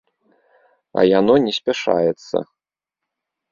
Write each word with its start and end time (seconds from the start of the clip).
А 1.01 1.03
яно 1.19 1.35
не 1.45 1.53
спяшаецца. 1.59 2.37